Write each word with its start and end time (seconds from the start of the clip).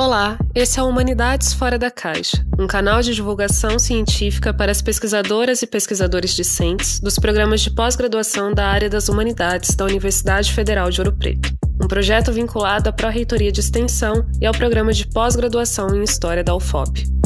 Olá, 0.00 0.38
esse 0.54 0.78
é 0.78 0.82
o 0.82 0.86
Humanidades 0.86 1.52
Fora 1.52 1.76
da 1.76 1.90
Caixa, 1.90 2.46
um 2.56 2.68
canal 2.68 3.02
de 3.02 3.12
divulgação 3.12 3.80
científica 3.80 4.54
para 4.54 4.70
as 4.70 4.80
pesquisadoras 4.80 5.60
e 5.60 5.66
pesquisadores 5.66 6.36
discentes 6.36 7.00
dos 7.00 7.18
programas 7.18 7.62
de 7.62 7.72
pós-graduação 7.72 8.54
da 8.54 8.68
área 8.68 8.88
das 8.88 9.08
humanidades 9.08 9.74
da 9.74 9.84
Universidade 9.84 10.52
Federal 10.52 10.88
de 10.88 11.00
Ouro 11.00 11.16
Preto. 11.18 11.52
Um 11.82 11.88
projeto 11.88 12.30
vinculado 12.30 12.88
à 12.88 12.92
Pró-Reitoria 12.92 13.50
de 13.50 13.58
Extensão 13.58 14.24
e 14.40 14.46
ao 14.46 14.54
programa 14.54 14.92
de 14.92 15.04
pós-graduação 15.08 15.88
em 15.92 16.04
História 16.04 16.44
da 16.44 16.54
UFOP. 16.54 17.17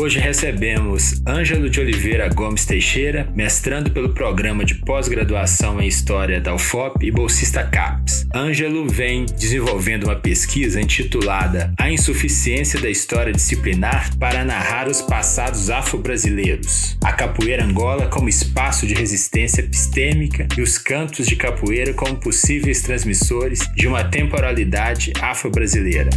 Hoje 0.00 0.20
recebemos 0.20 1.20
Ângelo 1.26 1.68
de 1.68 1.80
Oliveira 1.80 2.28
Gomes 2.28 2.64
Teixeira, 2.64 3.28
mestrando 3.34 3.90
pelo 3.90 4.10
programa 4.10 4.64
de 4.64 4.76
pós-graduação 4.76 5.80
em 5.80 5.88
História 5.88 6.40
da 6.40 6.54
UFOP 6.54 7.04
e 7.04 7.10
bolsista 7.10 7.64
CAPES. 7.64 8.28
Ângelo 8.32 8.88
vem 8.88 9.26
desenvolvendo 9.26 10.04
uma 10.04 10.14
pesquisa 10.14 10.80
intitulada 10.80 11.74
A 11.76 11.90
Insuficiência 11.90 12.80
da 12.80 12.88
História 12.88 13.32
Disciplinar 13.32 14.16
para 14.18 14.44
narrar 14.44 14.88
os 14.88 15.02
passados 15.02 15.68
afro-brasileiros. 15.68 16.96
A 17.02 17.12
capoeira 17.12 17.64
Angola 17.64 18.06
como 18.06 18.28
espaço 18.28 18.86
de 18.86 18.94
resistência 18.94 19.62
epistêmica 19.62 20.46
e 20.56 20.62
os 20.62 20.78
cantos 20.78 21.26
de 21.26 21.34
capoeira 21.34 21.92
como 21.92 22.14
possíveis 22.14 22.82
transmissores 22.82 23.68
de 23.74 23.88
uma 23.88 24.04
temporalidade 24.04 25.12
afro-brasileira. 25.20 26.10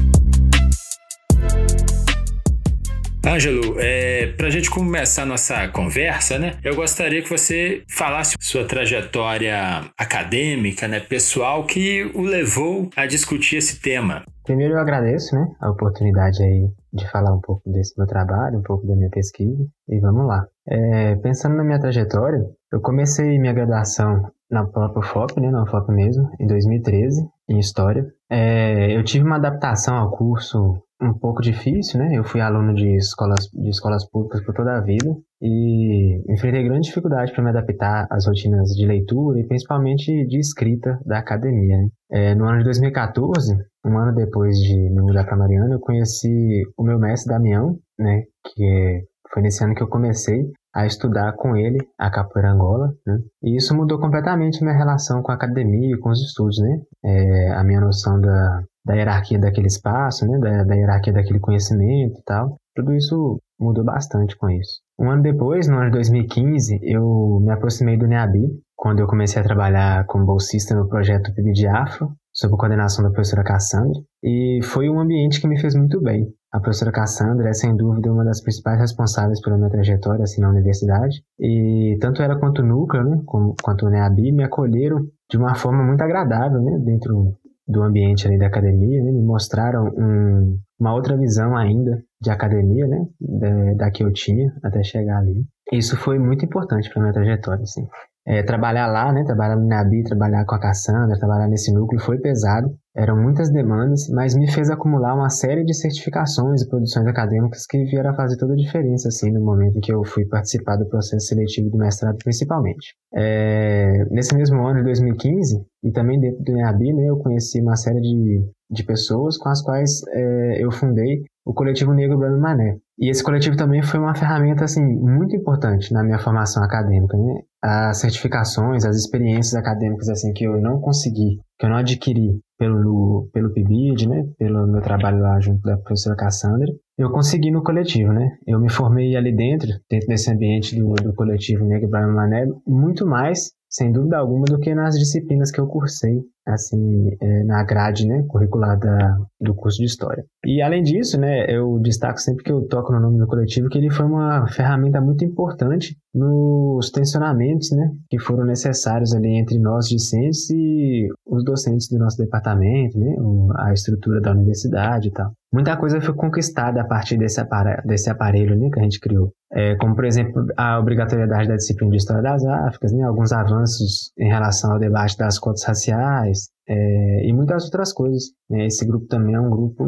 Ângelo, 3.25 3.80
é, 3.80 4.34
para 4.35 4.48
a 4.48 4.49
gente 4.49 4.70
começar 4.70 5.25
nossa 5.25 5.67
conversa, 5.67 6.39
né, 6.39 6.53
eu 6.63 6.75
gostaria 6.75 7.21
que 7.21 7.29
você 7.29 7.84
falasse 7.88 8.35
sua 8.39 8.66
trajetória 8.66 9.55
acadêmica, 9.98 10.88
né, 10.88 10.99
pessoal, 10.99 11.65
que 11.65 12.12
o 12.15 12.23
levou 12.23 12.89
a 12.95 13.05
discutir 13.05 13.57
esse 13.57 13.79
tema. 13.79 14.23
Primeiro 14.43 14.73
eu 14.73 14.79
agradeço 14.79 15.35
né, 15.35 15.48
a 15.62 15.70
oportunidade 15.70 16.41
aí 16.41 16.68
de 16.91 17.09
falar 17.12 17.34
um 17.34 17.40
pouco 17.40 17.71
desse 17.71 17.93
meu 17.96 18.07
trabalho, 18.07 18.57
um 18.57 18.63
pouco 18.63 18.87
da 18.87 18.96
minha 18.96 19.09
pesquisa, 19.09 19.65
e 19.87 19.99
vamos 19.99 20.26
lá. 20.26 20.46
É, 20.68 21.15
pensando 21.18 21.55
na 21.55 21.63
minha 21.63 21.79
trajetória, 21.79 22.43
eu 22.74 22.81
comecei 22.81 23.37
minha 23.37 23.53
graduação 23.53 24.31
na 24.49 24.65
própria 24.65 25.03
FOP, 25.03 25.40
né, 25.40 25.51
na 25.51 25.65
FOP 25.68 25.91
mesmo, 25.91 26.27
em 26.40 26.48
2013, 26.48 27.21
em 27.49 27.59
História. 27.59 28.05
É, 28.32 28.96
eu 28.96 29.04
tive 29.04 29.26
uma 29.26 29.35
adaptação 29.35 29.98
ao 29.98 30.10
curso 30.10 30.82
um 31.01 31.13
pouco 31.13 31.41
difícil, 31.41 31.99
né? 31.99 32.18
Eu 32.18 32.24
fui 32.24 32.40
aluno 32.40 32.74
de 32.74 32.96
escolas, 32.96 33.49
de 33.51 33.70
escolas 33.70 34.07
públicas 34.10 34.41
por 34.46 34.54
toda 34.54 34.77
a 34.77 34.82
vida 34.82 35.10
e 35.41 36.21
enfrentei 36.32 36.63
grande 36.63 36.87
dificuldade 36.87 37.34
para 37.34 37.43
me 37.43 37.49
adaptar 37.49 38.07
às 38.09 38.27
rotinas 38.27 38.70
de 38.70 38.85
leitura 38.85 39.40
e 39.40 39.48
principalmente 39.48 40.26
de 40.27 40.40
escrita 40.40 40.98
da 41.05 41.18
academia. 41.18 41.77
Né? 41.77 41.90
É, 42.12 42.35
no 42.35 42.46
ano 42.46 42.59
de 42.59 42.65
2014, 42.65 43.54
um 43.85 43.98
ano 43.98 44.15
depois 44.15 44.55
de 44.57 44.76
me 44.76 45.02
mudar 45.02 45.26
para 45.26 45.35
Mariana, 45.35 45.74
eu 45.74 45.79
conheci 45.79 46.62
o 46.77 46.84
meu 46.84 46.99
mestre 46.99 47.34
Damião, 47.34 47.77
né? 47.99 48.24
Que 48.46 49.04
foi 49.34 49.41
nesse 49.41 49.63
ano 49.63 49.74
que 49.74 49.84
eu 49.84 49.90
comecei 49.90 50.46
a 50.74 50.86
estudar 50.86 51.34
com 51.34 51.55
ele 51.55 51.80
a 51.98 52.10
capoeira 52.10 52.52
Angola, 52.52 52.94
né? 53.05 53.20
E 53.44 53.58
isso 53.58 53.76
mudou 53.76 54.00
completamente 54.00 54.64
minha 54.64 54.76
relação 54.76 55.22
com 55.22 55.32
a 55.32 55.36
academia 55.36 55.96
e 55.96 56.00
com 56.00 56.10
os 56.10 56.20
estudos, 56.22 56.60
né? 56.60 56.82
É, 57.04 57.52
a 57.54 57.64
minha 57.64 57.82
noção 57.82 58.20
da, 58.20 58.64
da 58.86 58.96
hierarquia 58.96 59.40
daquele 59.40 59.68
espaço, 59.68 60.26
né? 60.26 60.38
Da, 60.40 60.64
da 60.64 60.76
hierarquia 60.76 61.14
daquele 61.14 61.40
conhecimento 61.40 62.20
e 62.20 62.24
tal. 62.24 62.58
Tudo 62.76 62.94
isso 62.94 63.40
mudou 63.60 63.84
bastante 63.84 64.38
com 64.38 64.50
isso. 64.50 64.80
Um 65.00 65.12
ano 65.12 65.22
depois, 65.22 65.68
no 65.68 65.78
ano 65.78 65.86
de 65.86 65.92
2015, 65.92 66.80
eu 66.84 67.40
me 67.42 67.52
aproximei 67.52 67.97
do 67.97 68.08
NEABI, 68.08 68.47
quando 68.75 69.00
eu 69.00 69.08
comecei 69.08 69.42
a 69.42 69.46
trabalhar 69.46 70.06
como 70.06 70.25
bolsista 70.25 70.74
no 70.74 70.88
projeto 70.88 71.34
PIB 71.34 71.52
de 71.52 71.68
Afro, 71.68 72.12
sob 72.34 72.53
a 72.53 72.58
coordenação 72.58 73.03
da 73.03 73.12
professora 73.12 73.44
Cassandra, 73.44 74.00
e 74.24 74.59
foi 74.64 74.90
um 74.90 75.00
ambiente 75.00 75.42
que 75.42 75.47
me 75.47 75.59
fez 75.59 75.75
muito 75.75 76.02
bem. 76.02 76.28
A 76.52 76.59
professora 76.59 76.91
Cassandra 76.91 77.50
é, 77.50 77.53
sem 77.53 77.75
dúvida, 77.75 78.12
uma 78.12 78.25
das 78.25 78.41
principais 78.41 78.80
responsáveis 78.80 79.41
pela 79.41 79.57
minha 79.57 79.69
trajetória 79.69 80.24
assim, 80.24 80.42
na 80.42 80.50
universidade, 80.50 81.24
e 81.40 81.98
tanto 82.02 82.22
ela 82.22 82.38
quanto 82.38 82.62
o 82.62 82.66
núcleo, 82.66 83.03
né, 83.03 83.22
como, 83.25 83.56
quanto 83.64 83.86
o 83.86 83.90
NEABI, 83.90 84.31
me 84.34 84.44
acolheram 84.44 85.00
de 85.30 85.38
uma 85.38 85.56
forma 85.56 85.84
muito 85.84 86.02
agradável 86.02 86.62
né, 86.62 86.78
dentro 86.84 87.38
do 87.66 87.81
ambiente 87.84 88.28
ali 88.28 88.38
da 88.38 88.48
academia, 88.48 89.02
né, 89.02 89.12
me 89.12 89.24
mostraram 89.24 89.86
um, 89.98 90.58
uma 90.78 90.94
outra 90.94 91.18
visão 91.18 91.56
ainda 91.56 92.03
de 92.22 92.30
academia, 92.30 92.86
né, 92.86 93.06
da, 93.20 93.74
da 93.86 93.92
que 93.92 94.04
eu 94.04 94.12
tinha 94.12 94.52
até 94.62 94.84
chegar 94.84 95.20
ali. 95.20 95.46
Isso 95.72 95.96
foi 95.96 96.20
muito 96.20 96.44
importante 96.44 96.90
para 96.90 97.02
minha 97.02 97.14
trajetória, 97.14 97.64
assim 97.64 97.88
é, 98.25 98.44
trabalhar 98.44 98.88
lá, 98.88 99.12
né, 99.12 99.24
trabalhar 99.24 99.56
no 99.56 99.68
NABI, 99.68 100.04
trabalhar 100.04 100.46
com 100.46 100.56
a 100.56 100.59
Cassandra, 100.59 101.18
trabalhar 101.18 101.48
nesse 101.48 101.74
núcleo 101.74 102.00
foi 102.00 102.20
pesado, 102.20 102.70
eram 102.96 103.16
muitas 103.16 103.50
demandas, 103.52 104.09
mas 104.09 104.35
me 104.35 104.52
fez 104.52 104.69
acumular 104.69 105.16
uma 105.16 105.29
série 105.29 105.63
de 105.63 105.74
certificações 105.74 106.62
e 106.62 106.68
produções 106.68 107.07
acadêmicas 107.07 107.66
que 107.66 107.84
vieram 107.85 108.12
a 108.12 108.16
fazer 108.16 108.38
toda 108.38 108.53
a 108.53 108.57
diferença, 108.57 109.07
assim, 109.07 109.31
no 109.31 109.40
momento 109.40 109.78
em 109.78 109.81
que 109.81 109.94
eu 109.94 110.03
fui 110.03 110.25
participar 110.25 110.75
do 110.75 110.88
processo 110.88 111.28
seletivo 111.28 111.69
do 111.69 111.78
mestrado, 111.78 112.18
principalmente. 112.18 112.96
É, 113.13 114.06
nesse 114.12 114.35
mesmo 114.35 114.66
ano 114.66 114.80
de 114.80 114.85
2015, 114.85 115.66
e 115.84 115.91
também 115.91 116.19
dentro 116.19 116.44
do 116.44 116.53
NABI, 116.53 116.94
né, 116.94 117.09
eu 117.09 117.18
conheci 117.18 117.62
uma 117.62 117.75
série 117.75 118.01
de, 118.01 118.46
de 118.69 118.84
pessoas 118.84 119.38
com 119.38 119.50
as 119.50 119.62
quais 119.62 120.01
é, 120.09 120.63
eu 120.63 120.72
fundei 120.72 121.24
o 121.46 121.53
coletivo 121.53 121.94
Negro 121.94 122.18
Bruno 122.18 122.40
Mané. 122.40 122.78
E 123.00 123.09
esse 123.09 123.24
coletivo 123.24 123.57
também 123.57 123.81
foi 123.81 124.00
uma 124.00 124.13
ferramenta 124.13 124.63
assim 124.63 124.84
muito 124.84 125.35
importante 125.35 125.91
na 125.91 126.03
minha 126.03 126.19
formação 126.19 126.63
acadêmica, 126.63 127.18
né? 127.18 127.41
As 127.63 128.00
certificações, 128.00 128.85
as 128.85 128.96
experiências 128.96 129.56
acadêmicas 129.56 130.07
assim 130.09 130.31
que 130.34 130.44
eu 130.46 130.62
não 130.62 130.80
consegui, 130.80 131.40
que 131.57 131.66
eu 131.66 131.69
não 131.69 131.78
adquiri 131.78 132.40
pelo 132.62 133.28
pelo 133.34 133.52
PIBID, 133.52 134.08
né? 134.08 134.24
Pelo 134.38 134.68
meu 134.68 134.82
trabalho 134.82 135.20
lá 135.20 135.40
junto 135.40 135.64
da 135.64 135.78
professora 135.78 136.16
Cassandra, 136.16 136.72
eu 136.96 137.10
consegui 137.10 137.50
no 137.50 137.64
coletivo, 137.64 138.14
né? 138.14 138.38
Eu 138.46 138.60
me 138.60 138.70
formei 138.70 139.16
ali 139.16 139.36
dentro, 139.36 139.68
dentro 139.90 140.08
desse 140.08 140.32
ambiente 140.32 140.78
do, 140.78 140.94
do 140.94 141.12
coletivo 141.16 141.66
Negro 141.66 141.90
Bruno 141.90 142.14
Mané, 142.14 142.46
muito 142.68 143.04
mais 143.04 143.50
sem 143.68 143.92
dúvida 143.92 144.18
alguma, 144.18 144.44
do 144.46 144.60
que 144.60 144.76
nas 144.76 144.96
disciplinas 144.96 145.50
que 145.50 145.60
eu 145.60 145.66
cursei, 145.66 146.20
assim, 146.47 147.09
é, 147.22 147.44
na 147.44 147.63
grade, 147.63 148.07
né, 148.07 148.24
curricular 148.28 148.78
da, 148.79 149.18
do 149.40 149.53
curso 149.53 149.78
de 149.78 149.85
História. 149.85 150.24
E, 150.46 150.62
além 150.62 150.81
disso, 150.81 151.19
né, 151.19 151.46
eu 151.50 151.79
destaco 151.79 152.19
sempre 152.19 152.44
que 152.44 152.52
eu 152.52 152.68
toco 152.68 152.91
no 152.91 153.00
nome 153.00 153.19
do 153.19 153.28
coletivo 153.28 153.69
que 153.69 153.78
ele 153.78 153.90
foi 153.90 154.06
uma 154.06 154.47
ferramenta 154.47 155.00
muito 155.00 155.24
importante 155.24 155.96
nos 156.13 156.90
tensionamentos, 156.90 157.72
né, 157.72 157.91
que 158.09 158.19
foram 158.19 158.46
necessários 158.46 159.13
ali 159.13 159.40
entre 159.40 159.59
nós 159.59 159.88
discentes 159.88 160.50
e 160.50 161.07
os 161.25 161.44
docentes 161.44 161.88
do 161.90 161.97
nosso 161.97 162.18
departamento, 162.18 162.97
né, 162.97 163.16
a 163.57 163.72
estrutura 163.74 164.19
da 164.19 164.31
universidade 164.31 165.09
e 165.09 165.12
tal. 165.12 165.31
Muita 165.53 165.78
coisa 165.78 166.01
foi 166.01 166.13
conquistada 166.13 166.81
a 166.81 166.85
partir 166.85 167.18
desse 167.18 167.40
aparelho, 167.40 167.81
desse 167.85 168.09
aparelho 168.09 168.57
né, 168.57 168.69
que 168.72 168.80
a 168.80 168.84
gente 168.84 169.00
criou 169.00 169.31
é, 169.53 169.75
como 169.75 169.96
por 169.96 170.06
exemplo 170.06 170.46
a 170.56 170.80
obrigatoriedade 170.80 171.47
da 171.47 171.56
disciplina 171.56 171.91
de 171.91 171.97
História 171.97 172.24
das 172.24 172.44
Áfricas, 172.46 172.94
né, 172.94 173.03
alguns 173.03 173.31
avanços 173.31 174.12
em 174.18 174.30
relação 174.30 174.72
ao 174.72 174.80
debate 174.80 175.18
das 175.18 175.38
cotas 175.38 175.63
raciais 175.63 176.31
é, 176.72 177.28
e 177.28 177.34
muitas 177.34 177.66
outras 177.66 177.92
coisas. 177.94 178.32
Né. 178.50 178.66
Esse 178.68 178.86
grupo 178.86 179.06
também 179.08 179.36
é 179.36 179.40
um 179.40 179.50
grupo 179.50 179.84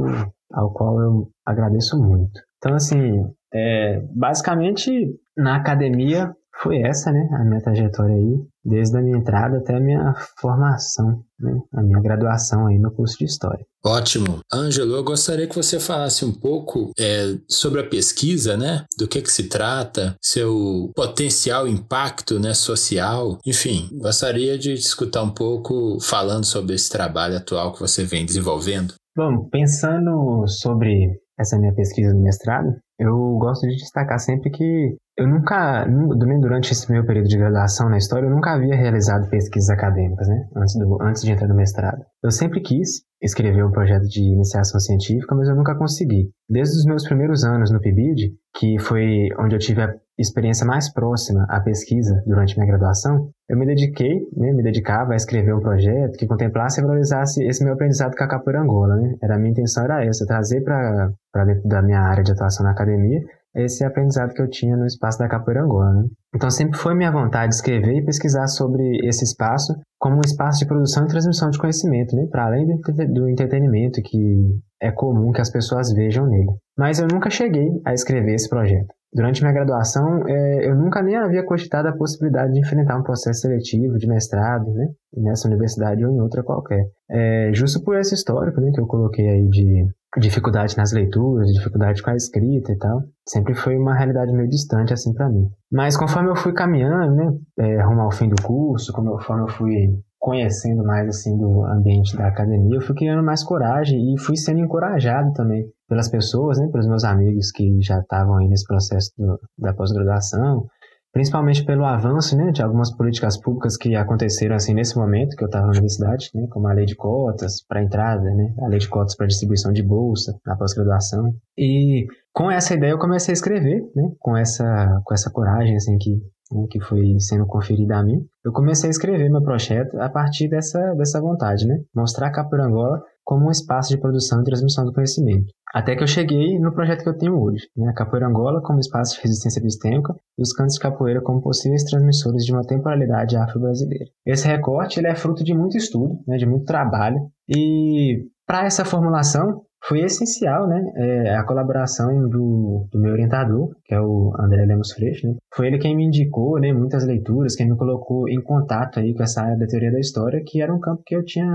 ao 0.52 0.74
qual 0.74 1.00
eu 1.02 1.30
agradeço 1.46 1.98
muito. 1.98 2.42
Então, 2.58 2.76
assim, 2.76 3.24
é, 3.54 4.02
basicamente 4.14 4.92
na 5.38 5.56
academia 5.56 6.34
foi 6.62 6.82
essa, 6.82 7.12
né, 7.12 7.28
a 7.34 7.44
minha 7.44 7.62
trajetória 7.62 8.16
aí, 8.16 8.40
desde 8.64 8.98
a 8.98 9.02
minha 9.02 9.18
entrada 9.18 9.58
até 9.58 9.76
a 9.76 9.80
minha 9.80 10.14
formação, 10.40 11.24
né, 11.40 11.60
a 11.74 11.82
minha 11.82 12.00
graduação 12.00 12.68
aí 12.68 12.78
no 12.78 12.92
curso 12.92 13.18
de 13.18 13.26
História. 13.26 13.66
Ótimo. 13.84 14.40
Ângelo, 14.54 14.96
eu 14.96 15.04
gostaria 15.04 15.48
que 15.48 15.56
você 15.56 15.80
falasse 15.80 16.24
um 16.24 16.32
pouco 16.32 16.92
é, 16.98 17.36
sobre 17.50 17.82
a 17.82 17.88
pesquisa, 17.88 18.56
né, 18.56 18.86
do 18.98 19.08
que 19.08 19.22
que 19.22 19.32
se 19.32 19.50
trata, 19.50 20.16
seu 20.22 20.92
potencial 20.96 21.68
impacto, 21.68 22.40
né, 22.40 22.54
social, 22.54 23.38
enfim, 23.46 23.90
gostaria 23.94 24.58
de 24.58 24.74
escutar 24.74 25.24
um 25.24 25.34
pouco 25.34 26.00
falando 26.02 26.46
sobre 26.46 26.76
esse 26.76 26.90
trabalho 26.90 27.36
atual 27.36 27.74
que 27.74 27.80
você 27.80 28.04
vem 28.04 28.26
desenvolvendo. 28.26 28.94
Bom, 29.16 29.48
pensando 29.50 30.48
sobre 30.48 31.20
essa 31.38 31.58
minha 31.58 31.74
pesquisa 31.74 32.14
do 32.14 32.22
mestrado, 32.22 32.74
eu 33.00 33.38
gosto 33.38 33.68
de 33.68 33.76
destacar 33.76 34.20
sempre 34.20 34.50
que 34.50 34.96
eu 35.16 35.28
nunca, 35.28 35.86
nem 35.86 36.40
durante 36.40 36.72
esse 36.72 36.92
meu 36.92 37.06
período 37.06 37.28
de 37.28 37.38
graduação 37.38 37.88
na 37.88 37.98
história, 37.98 38.26
eu 38.26 38.32
nunca 38.32 38.54
havia 38.54 38.76
realizado 38.76 39.30
pesquisas 39.30 39.70
acadêmicas, 39.70 40.28
né? 40.28 40.48
Antes, 40.56 40.76
do, 40.76 41.02
antes 41.02 41.22
de 41.22 41.32
entrar 41.32 41.48
no 41.48 41.56
mestrado. 41.56 42.04
Eu 42.24 42.32
sempre 42.32 42.62
quis 42.62 43.04
escrever 43.22 43.64
um 43.64 43.72
projeto 43.72 44.08
de 44.08 44.22
iniciação 44.22 44.80
científica, 44.80 45.36
mas 45.36 45.48
eu 45.48 45.56
nunca 45.56 45.76
consegui. 45.76 46.32
Desde 46.50 46.78
os 46.80 46.86
meus 46.86 47.04
primeiros 47.06 47.44
anos 47.44 47.72
no 47.72 47.80
PIBID, 47.80 48.34
que 48.58 48.80
foi 48.80 49.30
onde 49.40 49.56
eu 49.56 49.60
tive 49.60 49.84
a 49.84 49.94
experiência 50.18 50.66
mais 50.66 50.92
próxima 50.92 51.46
à 51.48 51.62
pesquisa 51.62 52.24
durante 52.26 52.58
minha 52.58 52.68
graduação, 52.68 53.30
eu 53.48 53.58
me 53.58 53.68
dediquei, 53.68 54.28
né, 54.36 54.52
me 54.52 54.64
dedicava 54.64 55.14
a 55.14 55.16
escrever 55.16 55.54
um 55.54 55.60
projeto 55.60 56.18
que 56.18 56.28
contemplasse 56.28 56.80
e 56.80 56.84
valorizasse 56.84 57.44
esse 57.44 57.64
meu 57.64 57.74
aprendizado 57.74 58.16
com 58.16 58.24
a 58.24 58.28
capoeira 58.28 58.62
Angola, 58.62 58.96
né? 58.96 59.16
Era 59.22 59.36
a 59.36 59.38
minha 59.38 59.52
intenção 59.52 59.84
era 59.84 60.04
essa, 60.04 60.26
trazer 60.26 60.62
para 60.62 61.46
dentro 61.46 61.68
da 61.68 61.84
minha 61.84 62.00
área 62.00 62.24
de 62.24 62.32
atuação 62.32 62.66
na 62.66 62.72
academia 62.72 63.22
esse 63.56 63.84
aprendizado 63.86 64.34
que 64.34 64.42
eu 64.42 64.50
tinha 64.50 64.76
no 64.76 64.86
espaço 64.86 65.20
da 65.20 65.28
capoeira 65.28 65.64
Angola. 65.64 65.92
Né? 65.94 66.08
Então 66.36 66.50
sempre 66.50 66.78
foi 66.78 66.96
minha 66.96 67.12
vontade 67.12 67.54
escrever 67.54 67.98
e 67.98 68.06
pesquisar 68.06 68.48
sobre 68.48 68.84
esse 69.08 69.24
espaço 69.24 69.74
como 70.00 70.18
um 70.18 70.22
espaço 70.26 70.60
de 70.60 70.66
produção 70.66 71.06
e 71.06 71.08
transmissão 71.08 71.50
de 71.50 71.60
conhecimento, 71.60 72.16
né? 72.16 72.28
para 72.30 72.46
além 72.46 72.66
do 72.66 73.30
entretenimento 73.30 74.02
que 74.02 74.60
é 74.82 74.92
comum 74.92 75.32
que 75.32 75.42
as 75.42 75.52
pessoas 75.52 75.94
vejam 75.94 76.28
nele. 76.28 76.52
Mas 76.78 77.00
eu 77.00 77.08
nunca 77.08 77.30
cheguei 77.30 77.70
a 77.86 77.94
escrever 77.94 78.34
esse 78.34 78.50
projeto. 78.50 78.94
Durante 79.14 79.42
minha 79.42 79.54
graduação, 79.54 80.28
é, 80.28 80.68
eu 80.68 80.76
nunca 80.76 81.02
nem 81.04 81.16
havia 81.16 81.46
cogitado 81.46 81.88
a 81.88 81.96
possibilidade 81.96 82.54
de 82.54 82.60
enfrentar 82.60 82.98
um 82.98 83.04
processo 83.04 83.42
seletivo 83.42 83.98
de 83.98 84.08
mestrado, 84.08 84.72
né? 84.74 84.88
Nessa 85.16 85.48
universidade 85.48 86.04
ou 86.04 86.12
em 86.12 86.20
outra 86.20 86.44
qualquer. 86.44 86.88
É, 87.10 87.52
justo 87.54 87.84
por 87.84 87.96
esse 87.96 88.16
histórico, 88.16 88.60
né, 88.60 88.72
que 88.74 88.82
eu 88.82 88.88
coloquei 88.88 89.28
aí 89.28 89.48
de 89.48 89.88
dificuldade 90.20 90.76
nas 90.78 90.92
leituras, 90.92 91.52
dificuldade 91.52 92.02
com 92.02 92.10
a 92.10 92.16
escrita 92.16 92.72
e 92.72 92.78
tal, 92.78 93.02
sempre 93.28 93.54
foi 93.54 93.76
uma 93.78 93.96
realidade 93.96 94.32
meio 94.34 94.50
distante 94.50 94.94
assim 94.94 95.14
para 95.14 95.30
mim. 95.30 95.48
Mas 95.72 95.98
conforme 95.98 96.30
eu 96.30 96.36
fui 96.36 96.54
caminhando, 96.54 97.16
né, 97.16 97.34
é, 97.60 97.84
rumo 97.84 98.02
ao 98.02 98.12
fim 98.12 98.28
do 98.28 98.42
curso, 98.42 98.92
conforme 98.94 99.44
eu 99.44 99.48
fui 99.48 99.90
conhecendo 100.20 100.84
mais 100.84 101.08
assim 101.08 101.38
do 101.38 101.66
ambiente 101.66 102.16
da 102.16 102.28
academia, 102.28 102.78
eu 102.78 102.82
fui 102.82 102.96
criando 102.96 103.24
mais 103.24 103.44
coragem 103.44 104.14
e 104.14 104.20
fui 104.20 104.38
sendo 104.38 104.60
encorajado 104.60 105.34
também 105.34 105.66
pelas 105.94 106.10
pessoas, 106.10 106.58
né, 106.58 106.68
pelos 106.72 106.88
meus 106.88 107.04
amigos 107.04 107.52
que 107.52 107.80
já 107.80 108.00
estavam 108.00 108.38
aí 108.38 108.48
nesse 108.48 108.66
processo 108.66 109.12
do, 109.16 109.40
da 109.60 109.74
pós-graduação, 109.74 110.66
principalmente 111.12 111.64
pelo 111.64 111.86
avanço 111.86 112.36
né, 112.36 112.52
de 112.52 112.64
algumas 112.64 112.92
políticas 112.98 113.40
públicas 113.40 113.78
que 113.78 113.96
aconteceram 113.96 114.56
assim 114.56 114.74
nesse 114.74 114.98
momento 114.98 115.36
que 115.36 115.44
eu 115.44 115.46
estava 115.46 115.68
na 115.68 115.72
universidade, 115.72 116.32
né, 116.34 116.48
como 116.50 116.68
a 116.68 116.74
lei 116.74 116.86
de 116.86 116.96
cotas 116.96 117.64
para 117.68 117.84
entrada, 117.84 118.24
né, 118.24 118.56
a 118.64 118.68
lei 118.68 118.80
de 118.80 118.90
cotas 118.90 119.16
para 119.16 119.28
distribuição 119.28 119.72
de 119.72 119.84
bolsa 119.84 120.36
na 120.44 120.58
pós-graduação. 120.58 121.36
E 121.56 122.08
com 122.34 122.50
essa 122.50 122.74
ideia 122.74 122.94
eu 122.94 123.00
comecei 123.00 123.32
a 123.32 123.38
escrever, 123.38 123.84
né, 123.96 124.10
com 124.18 124.36
essa 124.36 125.00
com 125.06 125.14
essa 125.14 125.30
coragem 125.30 125.76
assim 125.76 125.96
que 126.00 126.16
né, 126.52 126.66
que 126.72 126.80
foi 126.80 127.20
sendo 127.20 127.46
conferida 127.46 127.98
a 127.98 128.04
mim. 128.04 128.20
Eu 128.44 128.52
comecei 128.52 128.90
a 128.90 128.92
escrever 128.92 129.30
meu 129.30 129.44
projeto 129.44 129.96
a 130.00 130.10
partir 130.10 130.50
dessa 130.50 130.80
dessa 130.96 131.22
vontade, 131.22 131.68
né, 131.68 131.78
mostrar 131.96 132.30
a 132.30 132.32
Capoeira 132.32 132.66
Angola 132.66 133.00
como 133.24 133.48
um 133.48 133.52
espaço 133.52 133.90
de 133.90 134.00
produção 134.00 134.42
e 134.42 134.44
transmissão 134.44 134.86
do 134.86 134.94
conhecimento. 134.94 135.54
Até 135.74 135.96
que 135.96 136.04
eu 136.04 136.08
cheguei 136.08 136.60
no 136.60 136.72
projeto 136.72 137.04
que 137.04 137.10
eu 137.10 137.18
tenho 137.18 137.42
hoje, 137.42 137.68
né? 137.76 137.90
a 137.90 137.94
Capoeira 137.94 138.28
Angola 138.28 138.62
como 138.62 138.80
espaço 138.80 139.16
de 139.16 139.22
resistência 139.22 139.60
epistêmica 139.60 140.14
e 140.38 140.42
os 140.42 140.54
cantos 140.54 140.76
de 140.76 140.80
capoeira 140.80 141.20
como 141.22 141.42
possíveis 141.42 141.84
transmissores 141.84 142.46
de 142.46 142.52
uma 142.52 142.64
temporalidade 142.64 143.36
afro-brasileira. 143.36 144.06
Esse 144.26 144.48
recorte 144.48 145.00
ele 145.00 145.08
é 145.08 145.16
fruto 145.16 145.44
de 145.44 145.54
muito 145.54 145.76
estudo, 145.76 146.20
né? 146.28 146.38
de 146.38 146.46
muito 146.46 146.66
trabalho, 146.66 147.18
e 147.50 148.28
para 148.46 148.66
essa 148.66 148.86
formulação 148.86 149.64
foi 149.88 150.02
essencial 150.02 150.68
né? 150.68 150.82
É, 150.96 151.36
a 151.36 151.46
colaboração 151.46 152.30
do, 152.30 152.88
do, 152.92 153.00
meu 153.00 153.12
orientador, 153.12 153.70
que 153.86 153.94
é 153.94 154.00
o 154.00 154.34
André 154.40 154.66
Lemos 154.66 154.92
Freixo. 154.94 155.28
Né? 155.28 155.36
Foi 155.54 155.68
ele 155.68 155.80
quem 155.80 155.96
me 155.96 156.06
indicou 156.06 156.60
né, 156.60 156.72
muitas 156.72 157.06
leituras, 157.06 157.56
quem 157.56 157.70
me 157.70 157.78
colocou 157.78 158.30
em 158.30 158.42
contato 158.42 159.00
aí 159.00 159.14
com 159.14 159.24
essa 159.24 159.42
área 159.42 159.58
da 159.58 159.68
teoria 159.68 159.92
da 159.92 160.00
história, 160.00 160.44
que 160.46 160.62
era 160.62 160.74
um 160.74 160.80
campo 160.80 161.04
que 161.06 161.16
eu 161.16 161.24
tinha 161.24 161.46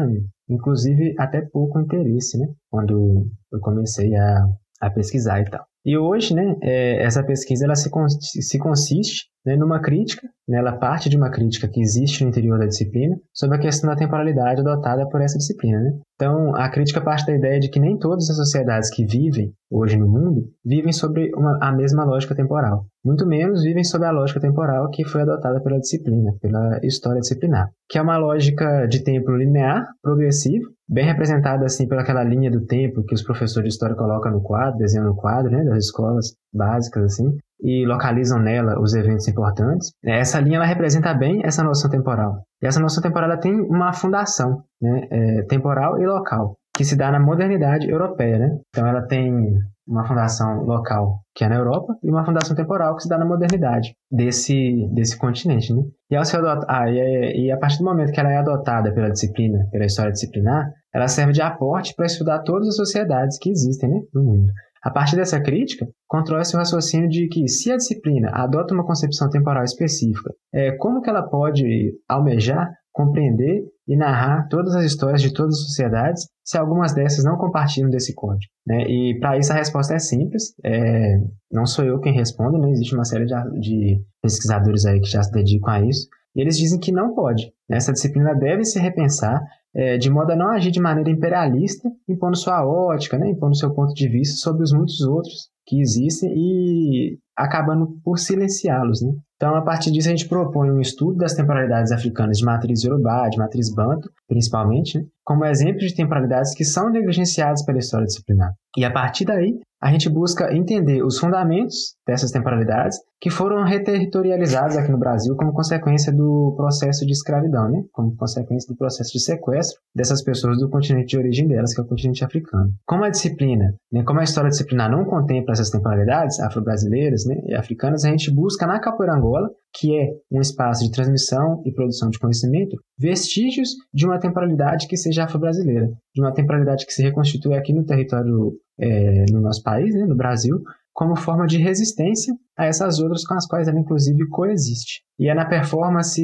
inclusive 0.49 1.15
até 1.19 1.43
pouco 1.43 1.79
interesse, 1.79 2.39
né? 2.39 2.47
Quando 2.71 3.27
eu 3.53 3.61
comecei 3.61 4.15
a, 4.17 4.47
a 4.81 4.91
pesquisar 4.91 5.41
e 5.41 5.45
tal. 5.45 5.65
E 5.85 5.97
hoje, 5.97 6.35
né, 6.35 6.57
é, 6.63 7.03
essa 7.03 7.25
pesquisa 7.25 7.65
ela 7.65 7.75
se, 7.75 7.91
se 8.21 8.59
consiste 8.59 9.27
né, 9.45 9.57
numa 9.57 9.81
crítica, 9.81 10.29
né, 10.49 10.59
ela 10.59 10.77
parte 10.77 11.09
de 11.09 11.17
uma 11.17 11.31
crítica 11.31 11.69
que 11.69 11.81
existe 11.81 12.23
no 12.23 12.31
interior 12.31 12.59
da 12.59 12.67
disciplina 12.67 13.17
sobre 13.33 13.57
a 13.57 13.61
questão 13.61 13.89
da 13.89 13.97
temporalidade 13.97 14.61
adotada 14.61 15.09
por 15.09 15.21
essa 15.21 15.39
disciplina. 15.39 15.79
Né? 15.81 15.99
Então, 16.15 16.55
a 16.57 16.69
crítica 16.69 17.01
parte 17.01 17.27
da 17.27 17.37
ideia 17.37 17.61
de 17.61 17.71
que 17.71 17.79
nem 17.79 17.97
todas 17.99 18.29
as 18.29 18.37
sociedades 18.37 18.91
que 18.91 19.05
vivem 19.05 19.53
hoje 19.71 19.97
no 19.97 20.09
mundo 20.09 20.51
vivem 20.65 20.93
sobre 20.93 21.31
uma, 21.35 21.59
a 21.63 21.73
mesma 21.73 22.05
lógica 22.05 22.35
temporal. 22.35 22.87
Muito 23.05 23.27
menos 23.27 23.63
vivem 23.63 23.85
sob 23.85 24.05
a 24.05 24.11
lógica 24.11 24.41
temporal 24.41 24.91
que 24.91 25.05
foi 25.05 25.23
adotada 25.23 25.61
pela 25.63 25.79
disciplina, 25.79 26.33
pela 26.41 26.81
história 26.83 27.21
disciplinar, 27.21 27.71
que 27.89 27.99
é 27.99 28.03
uma 28.03 28.19
lógica 28.19 28.87
de 28.87 29.05
tempo 29.05 29.31
linear, 29.31 29.87
progressivo, 30.03 30.71
bem 30.89 31.05
representada 31.05 31.65
assim 31.67 31.87
pelaquela 31.87 32.25
linha 32.25 32.51
do 32.51 32.65
tempo 32.65 33.05
que 33.05 33.15
os 33.15 33.23
professores 33.23 33.69
de 33.69 33.75
história 33.75 33.95
colocam 33.95 34.33
no 34.33 34.43
quadro, 34.43 34.79
desenham 34.79 35.07
no 35.07 35.15
quadro, 35.15 35.51
né, 35.51 35.63
das 35.65 35.85
escolas 35.85 36.35
básicas 36.53 37.05
assim, 37.05 37.37
e 37.61 37.85
localizam 37.87 38.39
nela 38.39 38.81
os 38.81 38.95
eventos 38.95 39.27
importantes. 39.29 39.91
Essa 40.05 40.41
linha 40.41 40.57
ela 40.57 40.67
representa 40.67 41.13
bem 41.15 41.41
essa 41.45 41.63
noção 41.63 41.91
temporal. 41.91 42.43
E 42.63 42.67
essa 42.67 42.81
noção 42.81 43.03
temporal 43.03 43.31
ela 43.31 43.41
tem 43.41 43.53
uma 43.53 43.93
fundação, 43.93 44.63
né, 44.81 45.09
é, 45.11 45.43
temporal 45.43 46.01
e 46.01 46.07
local, 46.07 46.57
que 46.75 46.85
se 46.85 46.97
dá 46.97 47.11
na 47.11 47.21
modernidade 47.21 47.91
europeia, 47.91 48.39
né? 48.39 48.59
Então 48.69 48.87
ela 48.87 49.03
tem 49.03 49.59
uma 49.89 50.07
fundação 50.07 50.65
local 50.65 51.21
que 51.35 51.45
é 51.45 51.49
na 51.49 51.57
Europa 51.57 51.97
e 52.03 52.11
uma 52.11 52.25
fundação 52.25 52.55
temporal 52.55 52.95
que 52.95 53.03
se 53.03 53.09
dá 53.09 53.17
na 53.17 53.25
modernidade 53.25 53.95
desse, 54.11 54.87
desse 54.93 55.17
continente, 55.17 55.73
né? 55.73 55.83
E, 56.11 56.17
ao 56.17 56.25
ser 56.25 56.39
adot... 56.39 56.65
ah, 56.69 56.91
e, 56.91 56.99
é, 56.99 57.37
e 57.37 57.51
a 57.51 57.57
partir 57.57 57.79
do 57.79 57.85
momento 57.85 58.13
que 58.13 58.21
ela 58.21 58.31
é 58.31 58.37
adotada 58.37 58.93
pela 58.93 59.11
disciplina, 59.11 59.67
pela 59.73 59.87
história 59.87 60.13
disciplinar, 60.13 60.71
ela 60.95 61.09
serve 61.09 61.33
de 61.33 61.41
aporte 61.41 61.95
para 61.95 62.07
estudar 62.07 62.41
todas 62.41 62.69
as 62.69 62.77
sociedades 62.77 63.39
que 63.39 63.51
existem 63.51 63.89
né, 63.89 64.01
no 64.13 64.23
mundo. 64.23 64.53
A 64.83 64.91
partir 64.91 65.17
dessa 65.17 65.41
crítica, 65.41 65.87
constrói-se 66.07 66.55
o 66.55 66.59
raciocínio 66.59 67.09
de 67.09 67.29
que, 67.29 67.49
se 67.49 67.71
a 67.71 67.77
disciplina 67.77 68.31
adota 68.33 68.75
uma 68.75 68.87
concepção 68.87 69.29
temporal 69.29 69.65
específica, 69.65 70.33
é, 70.53 70.73
como 70.73 71.01
que 71.01 71.11
ela 71.11 71.23
pode 71.23 71.93
almejar, 72.09 72.71
compreender 72.93 73.65
e 73.87 73.97
narrar 73.97 74.49
todas 74.49 74.75
as 74.75 74.85
histórias 74.85 75.23
de 75.23 75.33
todas 75.33 75.55
as 75.55 75.63
sociedades 75.67 76.27
se 76.45 76.59
algumas 76.59 76.93
dessas 76.93 77.25
não 77.25 77.37
compartilham 77.37 77.91
desse 77.91 78.15
código? 78.15 78.51
Né? 78.67 78.83
E 78.89 79.19
para 79.21 79.39
isso 79.39 79.53
a 79.53 79.57
resposta 79.57 79.95
é 79.95 79.99
simples, 79.99 80.55
é, 80.65 81.17
não 81.51 81.65
sou 81.67 81.85
eu 81.85 82.01
quem 82.01 82.13
responde, 82.13 82.59
né? 82.59 82.71
existe 82.71 82.95
uma 82.95 83.05
série 83.05 83.25
de, 83.25 83.35
de 83.61 84.03
pesquisadores 84.23 84.85
aí 84.85 85.01
que 85.01 85.09
já 85.09 85.23
se 85.23 85.33
dedicam 85.33 85.71
a 85.71 85.81
isso, 85.81 86.09
e 86.35 86.41
eles 86.41 86.57
dizem 86.57 86.79
que 86.79 86.93
não 86.93 87.15
pode. 87.15 87.53
Né? 87.69 87.77
Essa 87.77 87.93
disciplina 87.93 88.35
deve 88.35 88.65
se 88.65 88.79
repensar 88.79 89.41
é, 89.79 89.97
de 89.97 90.11
modo 90.11 90.33
a 90.33 90.37
não 90.37 90.49
agir 90.49 90.73
de 90.73 90.81
maneira 90.81 91.09
imperialista, 91.09 91.89
impondo 92.09 92.37
sua 92.37 92.67
ótica, 92.67 93.17
né? 93.17 93.31
impondo 93.31 93.57
seu 93.57 93.73
ponto 93.73 93.95
de 93.95 94.09
vista 94.09 94.37
sobre 94.39 94.65
os 94.65 94.73
muitos 94.73 95.01
outros 95.03 95.51
que 95.65 95.81
existem 95.81 96.33
e 96.35 97.19
acabando 97.37 98.01
por 98.03 98.19
silenciá-los. 98.19 99.01
Né? 99.03 99.13
Então, 99.39 99.55
a 99.55 99.63
partir 99.63 99.93
disso, 99.93 100.09
a 100.09 100.11
gente 100.11 100.29
propõe 100.29 100.69
um 100.69 100.81
estudo 100.81 101.17
das 101.19 101.33
temporalidades 101.33 101.93
africanas 101.93 102.39
de 102.39 102.45
matriz 102.45 102.83
Yorubá, 102.83 103.29
de 103.29 103.39
matriz 103.39 103.73
Banto, 103.73 104.11
principalmente, 104.27 104.99
né? 104.99 105.05
como 105.25 105.45
exemplo 105.45 105.81
de 105.81 105.95
temporalidades 105.95 106.55
que 106.55 106.65
são 106.65 106.91
negligenciadas 106.91 107.63
pela 107.65 107.79
história 107.79 108.07
disciplinar. 108.07 108.53
E 108.77 108.85
a 108.85 108.91
partir 108.91 109.25
daí, 109.25 109.61
a 109.81 109.93
gente 109.93 110.09
busca 110.09 110.53
entender 110.55 111.05
os 111.05 111.19
fundamentos 111.19 111.95
dessas 112.07 112.31
temporalidades 112.33 112.99
que 113.21 113.31
foram 113.31 113.65
reterritorializados 113.65 114.77
aqui 114.77 114.91
no 114.91 114.99
Brasil 114.99 115.37
como 115.37 115.53
consequência 115.53 116.13
do 116.13 116.55
processo 116.57 117.05
de 117.07 117.13
escravidão, 117.13 117.69
né? 117.71 117.83
como 117.93 118.17
consequência 118.17 118.73
do 118.73 118.77
processo 118.77 119.13
de 119.13 119.21
sequestro 119.21 119.79
dessas 119.95 120.23
pessoas 120.23 120.59
do 120.59 120.69
continente 120.69 121.09
de 121.09 121.19
origem 121.19 121.47
delas, 121.47 121.75
que 121.75 121.81
é 121.81 121.85
o 121.85 121.87
continente 121.87 122.25
africano. 122.25 122.71
Como 122.87 123.05
a 123.05 123.11
disciplina, 123.11 123.75
né? 123.93 124.03
como 124.03 124.21
a 124.21 124.25
história 124.25 124.51
disciplinar 124.51 124.91
não 124.91 125.05
contempla 125.05 125.53
essas 125.53 125.71
temporalidades 125.71 126.41
afro-brasileiras 126.41 127.25
né? 127.27 127.37
e 127.47 127.55
africanas, 127.55 128.05
a 128.05 128.09
gente 128.09 128.33
busca 128.33 128.67
na 128.67 128.81
Capoeira 128.81 129.15
Angola, 129.29 129.51
que 129.75 129.95
é 129.97 130.09
um 130.33 130.41
espaço 130.41 130.85
de 130.85 130.91
transmissão 130.91 131.63
e 131.65 131.73
produção 131.73 132.09
de 132.09 132.19
conhecimento, 132.19 132.77
vestígios 132.99 133.71
de 133.93 134.07
uma 134.07 134.19
temporalidade 134.19 134.89
que 134.89 134.97
seja 134.97 135.25
afro-brasileira, 135.25 135.89
de 136.15 136.21
uma 136.21 136.33
temporalidade 136.33 136.87
que 136.87 136.93
se 136.93 137.03
reconstitui 137.03 137.55
aqui 137.55 137.73
no 137.73 137.85
território, 137.85 138.53
é, 138.79 139.25
no 139.31 139.41
nosso 139.41 139.63
país, 139.63 139.95
né, 139.95 140.05
no 140.05 140.17
Brasil, 140.17 140.61
como 140.93 141.15
forma 141.15 141.47
de 141.47 141.59
resistência 141.59 142.35
a 142.57 142.67
essas 142.67 142.99
outras 142.99 143.25
com 143.25 143.35
as 143.35 143.47
quais 143.47 143.69
ela 143.69 143.79
inclusive 143.79 144.27
coexiste. 144.29 145.03
E 145.19 145.29
é 145.29 145.35
na 145.35 145.47
performance 145.47 146.21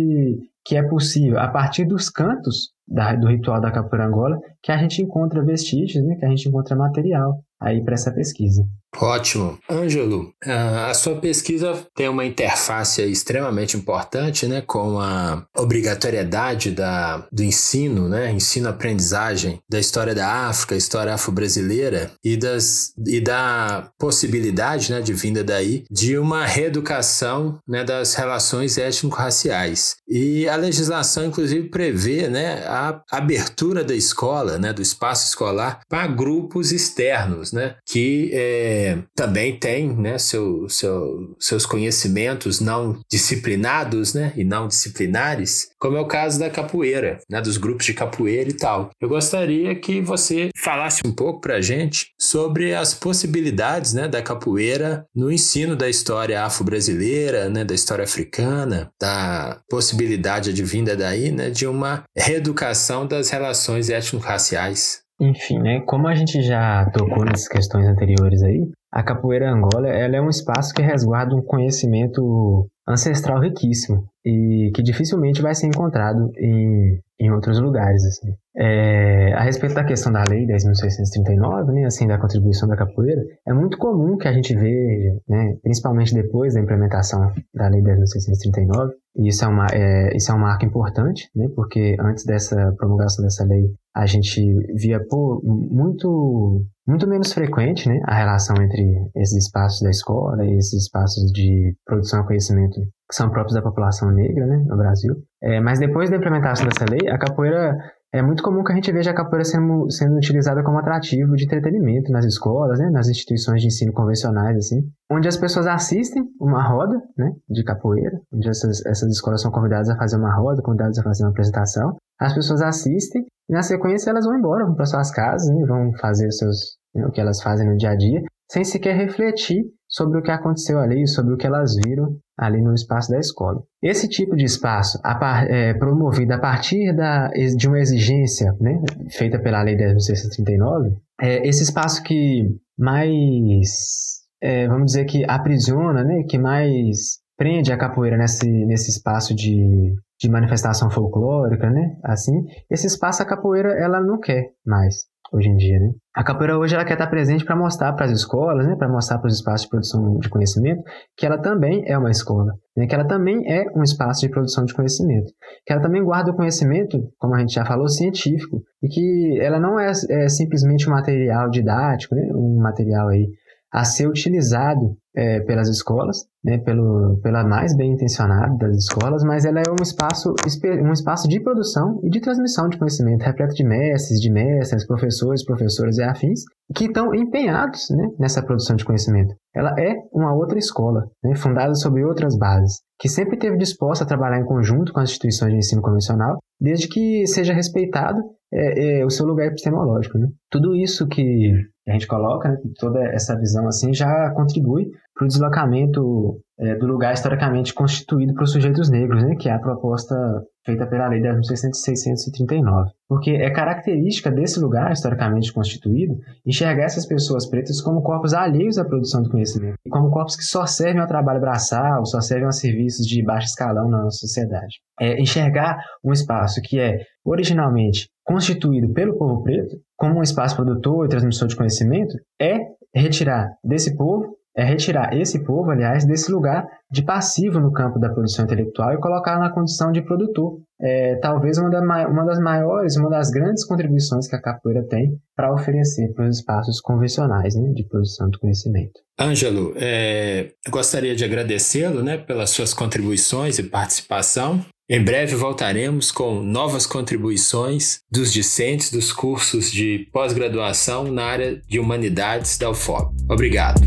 que 0.65 0.77
é 0.77 0.83
possível, 0.83 1.39
a 1.39 1.49
partir 1.49 1.85
dos 1.85 2.09
cantos 2.09 2.73
da, 2.89 3.15
do 3.15 3.29
ritual 3.29 3.61
da 3.61 3.71
capoeira 3.71 4.07
angola, 4.07 4.39
que 4.63 4.73
a 4.73 4.79
gente 4.79 5.03
encontra 5.03 5.45
vestígios, 5.45 6.03
né, 6.05 6.17
que 6.17 6.25
a 6.25 6.29
gente 6.29 6.49
encontra 6.49 6.75
material 6.75 7.39
aí 7.61 7.85
para 7.85 7.95
essa 7.95 8.13
pesquisa. 8.13 8.65
Ótimo. 8.99 9.59
Ângelo, 9.69 10.33
a 10.43 10.95
sua 10.95 11.17
pesquisa 11.17 11.87
tem 11.95 12.09
uma 12.09 12.25
interface 12.25 13.03
extremamente 13.03 13.77
importante 13.77 14.47
né, 14.47 14.61
com 14.61 14.99
a 14.99 15.45
obrigatoriedade 15.57 16.71
da, 16.71 17.27
do 17.31 17.43
ensino, 17.43 18.09
né, 18.09 18.31
ensino-aprendizagem 18.33 19.59
da 19.69 19.79
história 19.79 20.15
da 20.15 20.49
África, 20.49 20.77
história 20.77 21.15
afro-brasileira 21.15 22.13
e, 22.23 22.37
das, 22.37 22.93
e 23.07 23.21
da 23.21 23.91
possibilidade 23.99 24.93
né, 24.93 25.01
de 25.01 25.13
vinda 25.13 25.43
daí 25.43 25.85
de 25.91 26.17
uma 26.19 26.47
reeducação 26.47 27.59
né, 27.67 27.85
das 27.85 28.15
relações 28.15 28.79
étnico-raciais. 28.79 29.97
E 30.09 30.49
a 30.49 30.57
legislação, 30.57 31.27
inclusive, 31.27 31.69
prevê 31.69 32.29
né, 32.29 32.65
a 32.67 33.01
abertura 33.11 33.83
da 33.83 33.95
escola, 33.95 34.59
né, 34.59 34.73
do 34.73 34.83
espaço 34.83 35.27
escolar, 35.27 35.81
para 35.89 36.07
grupos 36.07 36.73
externos, 36.73 37.53
né, 37.53 37.77
que 37.87 38.31
é, 38.33 38.84
também 39.15 39.59
tem 39.59 39.89
né, 39.95 40.19
seu, 40.19 40.69
seu, 40.69 41.35
seus 41.39 41.67
conhecimentos 41.67 42.61
não 42.61 43.01
disciplinados 43.11 44.15
né, 44.15 44.33
e 44.37 44.45
não 44.45 44.69
disciplinares, 44.69 45.69
como 45.79 45.97
é 45.97 46.01
o 46.01 46.07
caso 46.07 46.39
da 46.39 46.51
capoeira, 46.51 47.19
né, 47.29 47.41
dos 47.41 47.57
grupos 47.57 47.87
de 47.87 47.95
capoeira 47.95 48.51
e 48.51 48.55
tal. 48.55 48.91
Eu 49.01 49.09
gostaria 49.09 49.75
que 49.75 50.01
você 50.01 50.49
falasse 50.57 51.03
um 51.05 51.13
pouco 51.13 51.41
para 51.41 51.57
a 51.57 51.61
gente 51.61 52.09
sobre 52.21 52.75
as 52.75 52.95
possibilidades 52.95 53.93
né, 53.93 54.09
da 54.09 54.23
capoeira 54.23 55.07
no 55.15 55.31
ensino 55.31 55.77
da 55.77 55.89
história 55.89 56.43
afro-brasileira, 56.43 57.49
né, 57.49 57.65
da 57.65 57.75
história 57.75 58.05
africana, 58.05 58.91
da 59.01 59.61
possibilidade 59.69 60.51
advinda 60.51 60.97
daí 60.97 61.31
né, 61.31 61.51
de 61.51 61.67
uma 61.67 62.05
reeducação 62.17 63.07
das 63.07 63.31
relações 63.31 63.91
étnico-raciais. 63.91 65.04
Enfim, 65.31 65.59
né, 65.59 65.81
como 65.81 66.07
a 66.07 66.15
gente 66.15 66.43
já 66.43 66.89
tocou 66.91 67.25
nas 67.25 67.49
questões 67.49 67.87
anteriores 67.87 68.43
aí, 68.43 68.69
a 68.93 69.03
capoeira 69.03 69.51
Angola 69.51 69.89
ela 69.89 70.17
é 70.17 70.21
um 70.21 70.29
espaço 70.29 70.75
que 70.75 70.83
resguarda 70.83 71.35
um 71.35 71.43
conhecimento 71.43 72.69
ancestral 72.87 73.41
riquíssimo 73.41 74.05
e 74.25 74.71
que 74.75 74.83
dificilmente 74.83 75.43
vai 75.43 75.55
ser 75.55 75.67
encontrado 75.67 76.31
em, 76.37 77.01
em 77.19 77.31
outros 77.31 77.59
lugares. 77.59 78.05
Assim. 78.05 78.35
É, 78.57 79.33
a 79.33 79.43
respeito 79.43 79.75
da 79.75 79.85
questão 79.85 80.13
da 80.13 80.23
lei 80.29 80.47
10.639, 80.47 81.73
né, 81.73 81.85
assim, 81.87 82.07
da 82.07 82.19
contribuição 82.19 82.69
da 82.69 82.77
capoeira, 82.77 83.23
é 83.47 83.53
muito 83.53 83.79
comum 83.79 84.17
que 84.17 84.29
a 84.29 84.33
gente 84.33 84.55
veja, 84.55 85.19
né, 85.29 85.57
principalmente 85.63 86.15
depois 86.15 86.55
da 86.55 86.61
implementação 86.61 87.33
da 87.55 87.69
lei 87.69 87.81
10.639, 87.83 88.91
e 89.17 89.29
isso 89.29 89.45
é, 89.45 89.49
uma, 89.49 89.67
é, 89.73 90.17
isso 90.17 90.31
é 90.31 90.35
um 90.35 90.39
marco 90.39 90.65
importante, 90.65 91.29
né, 91.35 91.49
porque 91.57 91.97
antes 91.99 92.25
dessa 92.25 92.73
promulgação 92.77 93.25
dessa 93.25 93.45
lei, 93.45 93.73
a 93.95 94.07
gente 94.07 94.43
via 94.75 94.99
pô, 95.09 95.41
muito, 95.45 96.67
muito 96.87 97.09
menos 97.09 97.33
frequente 97.33 97.89
né, 97.89 98.01
a 98.05 98.15
relação 98.15 98.57
entre 98.57 99.11
esses 99.17 99.47
espaços 99.47 99.81
da 99.83 99.91
escola 99.91 100.45
e 100.45 100.57
esses 100.57 100.85
espaços 100.85 101.31
de 101.33 101.77
produção 101.87 102.23
de 102.23 102.27
conhecimento 102.27 102.81
que 103.09 103.15
são 103.15 103.31
próprios 103.31 103.55
da 103.55 103.63
população 103.63 104.11
negra 104.11 104.47
né, 104.47 104.65
no 104.67 104.77
Brasil. 104.77 105.15
É, 105.43 105.61
mas 105.61 105.79
depois 105.79 106.11
da 106.11 106.17
implementação 106.17 106.67
dessa 106.67 106.85
lei, 106.91 107.09
a 107.09 107.19
capoeira 107.19 107.77
é 108.13 108.23
muito 108.23 108.43
comum 108.43 108.63
que 108.63 108.73
a 108.73 108.75
gente 108.75 108.91
veja 108.93 109.11
a 109.11 109.15
capoeira 109.15 109.45
sendo, 109.45 109.91
sendo 109.91 110.17
utilizada 110.17 110.63
como 110.63 110.79
atrativo 110.79 111.35
de 111.35 111.45
entretenimento 111.45 112.11
nas 112.11 112.25
escolas, 112.25 112.79
né, 112.79 112.89
nas 112.91 113.09
instituições 113.09 113.61
de 113.61 113.67
ensino 113.67 113.93
convencionais, 113.93 114.57
assim, 114.57 114.83
onde 115.11 115.29
as 115.29 115.37
pessoas 115.37 115.67
assistem 115.67 116.23
uma 116.41 116.63
roda 116.63 116.95
né, 117.17 117.33
de 117.49 117.63
capoeira, 117.65 118.21
onde 118.33 118.49
essas, 118.49 118.85
essas 118.87 119.11
escolas 119.11 119.43
são 119.43 119.51
convidadas 119.51 119.89
a 119.89 119.97
fazer 119.97 120.17
uma 120.17 120.35
roda, 120.35 120.63
convidadas 120.63 120.99
a 120.99 121.03
fazer 121.03 121.25
uma 121.25 121.31
apresentação. 121.31 121.97
As 122.21 122.33
pessoas 122.33 122.63
assistem 122.63 123.25
e, 123.49 123.53
na 123.53 123.63
sequência, 123.63 124.11
elas 124.11 124.25
vão 124.25 124.37
embora, 124.37 124.65
vão 124.65 124.75
para 124.75 124.87
suas 124.87 125.11
casas, 125.11 125.49
né, 125.49 125.65
vão 125.67 125.93
fazer 126.01 126.31
seus, 126.33 126.77
o 126.95 127.11
que 127.11 127.21
elas 127.21 127.43
fazem 127.43 127.69
no 127.69 127.77
dia 127.77 127.91
a 127.91 127.97
dia, 127.97 128.23
sem 128.51 128.65
sequer 128.65 128.97
refletir 128.97 129.65
sobre 129.89 130.19
o 130.19 130.23
que 130.23 130.31
aconteceu 130.31 130.79
ali, 130.79 131.07
sobre 131.07 131.35
o 131.35 131.37
que 131.37 131.47
elas 131.47 131.75
viram 131.77 132.17
ali 132.37 132.61
no 132.61 132.75
espaço 132.75 133.11
da 133.11 133.19
escola. 133.19 133.63
Esse 133.83 134.09
tipo 134.09 134.37
de 134.37 134.45
espaço, 134.45 134.99
a, 135.05 135.45
é, 135.49 135.75
promovido 135.75 136.33
a 136.35 136.39
partir 136.39 136.95
da, 136.95 137.29
de 137.29 137.69
uma 137.69 137.79
exigência 137.79 138.53
né, 138.61 138.81
feita 139.11 139.39
pela 139.39 139.63
Lei 139.63 139.77
10.639, 139.77 140.97
é 141.21 141.47
esse 141.47 141.63
espaço 141.63 142.03
que 142.03 142.49
mais, 142.77 144.25
é, 144.43 144.67
vamos 144.67 144.87
dizer 144.87 145.05
que 145.05 145.25
aprisiona, 145.29 146.03
né, 146.03 146.25
que 146.29 146.39
mais 146.39 147.19
prende 147.37 147.73
a 147.73 147.79
capoeira 147.79 148.17
nesse, 148.17 148.49
nesse 148.49 148.91
espaço 148.91 149.35
de, 149.35 149.95
de 150.21 150.31
manifestação 150.31 150.91
folclórica, 150.91 151.71
né, 151.71 151.97
assim, 152.05 152.33
esse 152.71 152.87
espaço 152.87 153.23
a 153.23 153.27
capoeira 153.27 153.73
ela 153.73 154.01
não 154.01 154.19
quer 154.19 154.51
mais 154.67 154.95
hoje 155.33 155.49
em 155.49 155.57
dia, 155.57 155.79
né? 155.81 155.91
A 156.15 156.23
capoeira 156.23 156.57
hoje 156.57 156.77
ela 156.77 156.85
quer 156.85 156.93
estar 156.93 157.09
presente 157.09 157.45
para 157.45 157.57
mostrar 157.57 157.93
para 157.95 158.07
as 158.07 158.13
escolas, 158.13 158.67
né, 158.67 158.77
para 158.77 158.89
mostrar 158.89 159.19
para 159.19 159.27
os 159.27 159.35
espaços 159.35 159.63
de 159.63 159.69
produção 159.69 160.19
de 160.19 160.29
conhecimento 160.29 160.83
que 161.17 161.27
ela 161.27 161.39
também 161.39 161.83
é 161.87 161.99
uma 161.99 162.11
escola, 162.11 162.53
né, 162.77 162.87
que 162.87 162.95
ela 162.95 163.07
também 163.07 163.43
é 163.51 163.65
um 163.77 163.83
espaço 163.83 164.21
de 164.21 164.29
produção 164.29 164.65
de 164.65 164.73
conhecimento, 164.73 165.33
que 165.67 165.73
ela 165.73 165.83
também 165.83 166.05
guarda 166.05 166.31
o 166.31 166.37
conhecimento, 166.37 166.99
como 167.19 167.35
a 167.35 167.41
gente 167.41 167.55
já 167.55 167.65
falou, 167.65 167.89
científico, 167.89 168.63
e 168.83 168.89
que 168.89 169.41
ela 169.41 169.59
não 169.59 169.79
é, 169.79 169.91
é 170.11 170.29
simplesmente 170.29 170.89
um 170.89 170.93
material 170.93 171.51
didático, 171.51 172.15
né, 172.15 172.29
um 172.33 172.61
material 172.63 173.09
aí 173.09 173.27
a 173.75 173.85
ser 173.85 174.07
utilizado 174.07 174.97
é, 175.17 175.41
pelas 175.41 175.69
escolas, 175.69 176.19
né, 176.45 176.59
pelo, 176.59 177.19
pela 177.23 177.43
mais 177.43 177.77
bem 177.77 177.93
intencionada 177.93 178.57
das 178.57 178.77
escolas, 178.77 179.25
mas 179.25 179.45
ela 179.45 179.59
é 179.59 179.69
um 179.69 179.83
espaço, 179.83 180.33
um 180.81 180.93
espaço 180.93 181.27
de 181.27 181.41
produção 181.41 181.99
e 182.05 182.09
de 182.09 182.21
transmissão 182.21 182.69
de 182.69 182.79
conhecimento, 182.79 183.23
repleto 183.23 183.53
de 183.53 183.65
mestres, 183.65 184.21
de 184.21 184.31
mestres, 184.31 184.87
professores, 184.87 185.45
professoras 185.45 185.99
e 185.99 186.05
afins, 186.05 186.43
que 186.73 186.85
estão 186.85 187.13
empenhados 187.13 187.91
né, 187.91 188.11
nessa 188.17 188.45
produção 188.45 188.77
de 188.77 188.85
conhecimento. 188.85 189.35
Ela 189.53 189.75
é 189.77 189.95
uma 190.13 190.33
outra 190.33 190.59
escola, 190.59 191.09
né, 191.23 191.35
fundada 191.35 191.75
sobre 191.75 192.05
outras 192.05 192.37
bases, 192.37 192.81
que 193.01 193.09
sempre 193.09 193.35
esteve 193.35 193.57
disposta 193.57 194.05
a 194.05 194.07
trabalhar 194.07 194.39
em 194.39 194.47
conjunto 194.47 194.93
com 194.93 195.01
as 195.01 195.11
instituições 195.11 195.51
de 195.51 195.59
ensino 195.59 195.83
convencional, 195.83 196.39
desde 196.61 196.87
que 196.87 197.27
seja 197.27 197.53
respeitado 197.53 198.23
é, 198.55 199.01
é, 199.01 199.05
o 199.05 199.11
seu 199.11 199.27
lugar 199.27 199.49
epistemológico. 199.49 200.17
Né? 200.17 200.29
Tudo 200.49 200.77
isso 200.77 201.09
que 201.09 201.53
a 201.87 201.93
gente 201.93 202.07
coloca, 202.07 202.49
né, 202.49 202.57
toda 202.79 203.05
essa 203.13 203.37
visão 203.37 203.67
assim, 203.67 203.93
já 203.93 204.31
contribui 204.31 204.91
para 205.15 205.25
o 205.25 205.29
deslocamento 205.29 206.41
é, 206.59 206.75
do 206.77 206.87
lugar 206.87 207.13
historicamente 207.13 207.75
constituído 207.75 208.33
para 208.33 208.45
os 208.45 208.53
sujeitos 208.53 208.89
negros, 208.89 209.23
né, 209.23 209.37
que 209.37 209.49
é 209.49 209.53
a 209.53 209.59
proposta 209.59 210.17
feita 210.65 210.87
pela 210.87 211.09
Lei 211.09 211.21
10.639. 211.21 212.87
Porque 213.07 213.33
é 213.33 213.51
característica 213.51 214.31
desse 214.31 214.59
lugar 214.61 214.93
historicamente 214.93 215.53
constituído 215.53 216.17
enxergar 216.47 216.85
essas 216.85 217.07
pessoas 217.07 217.47
pretas 217.47 217.81
como 217.81 218.03
corpos 218.03 218.33
alheios 218.33 218.79
à 218.79 218.85
produção 218.85 219.23
do 219.23 219.31
conhecimento, 219.31 219.77
e 219.85 219.91
como 219.91 220.11
corpos 220.11 220.37
que 220.37 220.45
só 220.45 220.65
servem 220.65 221.03
ao 221.03 221.09
trabalho 221.09 221.41
braçal, 221.41 222.07
só 222.07 222.21
servem 222.21 222.49
a 222.49 222.53
serviços 222.53 223.07
de 223.07 223.23
baixo 223.23 223.49
escalão 223.49 223.89
na 223.91 224.03
nossa 224.03 224.19
sociedade. 224.19 224.81
É 224.99 225.21
enxergar 225.21 225.79
um 226.03 226.13
espaço 226.13 226.63
que 226.63 226.79
é 226.79 227.01
originalmente 227.25 228.09
constituído 228.25 228.93
pelo 228.93 229.17
povo 229.17 229.43
preto 229.43 229.79
como 229.97 230.19
um 230.19 230.23
espaço 230.23 230.57
produtor 230.57 231.07
e 231.07 231.09
transmissor 231.09 231.47
de 231.47 231.57
conhecimento 231.57 232.17
é 232.41 232.59
retirar 232.95 233.57
desse 233.63 233.97
povo 233.97 234.37
é 234.57 234.65
retirar 234.65 235.13
esse 235.17 235.43
povo, 235.45 235.71
aliás, 235.71 236.05
desse 236.07 236.31
lugar 236.31 236.67
de 236.91 237.03
passivo 237.03 237.59
no 237.59 237.73
campo 237.73 237.99
da 237.99 238.09
produção 238.09 238.45
intelectual 238.45 238.93
e 238.93 239.01
colocar 239.01 239.39
na 239.39 239.51
condição 239.51 239.91
de 239.91 240.01
produtor. 240.03 240.61
É, 240.81 241.17
talvez 241.17 241.59
uma, 241.59 241.71
da, 241.71 241.81
uma 241.81 242.25
das 242.25 242.39
maiores, 242.39 242.97
uma 242.97 243.11
das 243.11 243.31
grandes 243.31 243.65
contribuições 243.65 244.29
que 244.29 244.37
a 244.37 244.41
capoeira 244.41 244.87
tem 244.87 245.19
para 245.35 245.53
oferecer 245.53 246.13
para 246.15 246.29
os 246.29 246.39
espaços 246.39 246.81
convencionais 246.81 247.55
né, 247.57 247.73
de 247.75 247.85
produção 247.89 248.29
de 248.29 248.39
conhecimento. 248.39 248.93
Ângelo, 249.19 249.73
é, 249.77 250.51
gostaria 250.69 251.17
de 251.17 251.25
agradecê-lo 251.25 252.03
né, 252.03 252.17
pelas 252.17 252.51
suas 252.51 252.73
contribuições 252.75 253.59
e 253.59 253.63
participação. 253.65 254.65
Em 254.89 255.03
breve 255.03 255.35
voltaremos 255.35 256.13
com 256.13 256.43
novas 256.43 256.87
contribuições 256.87 258.01
dos 258.13 258.31
discentes 258.31 258.91
dos 258.91 259.13
cursos 259.13 259.71
de 259.71 260.07
pós-graduação 260.13 261.11
na 261.11 261.25
área 261.25 261.57
de 261.67 261.81
humanidades 261.81 262.59
da 262.59 262.71
UFOP. 262.71 263.15
Obrigado. 263.31 263.81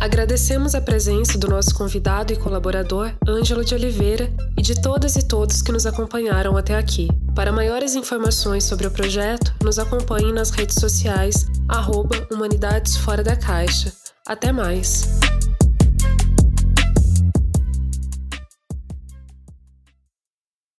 Agradecemos 0.00 0.76
a 0.76 0.80
presença 0.80 1.36
do 1.36 1.48
nosso 1.48 1.74
convidado 1.74 2.32
e 2.32 2.36
colaborador, 2.36 3.12
Ângelo 3.26 3.64
de 3.64 3.74
Oliveira, 3.74 4.32
e 4.56 4.62
de 4.62 4.80
todas 4.80 5.16
e 5.16 5.26
todos 5.26 5.60
que 5.60 5.72
nos 5.72 5.86
acompanharam 5.86 6.56
até 6.56 6.76
aqui. 6.76 7.08
Para 7.34 7.50
maiores 7.50 7.96
informações 7.96 8.62
sobre 8.64 8.86
o 8.86 8.90
projeto, 8.90 9.52
nos 9.62 9.78
acompanhe 9.78 10.32
nas 10.32 10.50
redes 10.50 10.76
sociais, 10.76 11.46
arroba 11.68 12.28
Humanidades 12.30 12.96
Fora 12.96 13.24
da 13.24 13.34
Caixa. 13.34 13.92
Até 14.26 14.52
mais! 14.52 15.08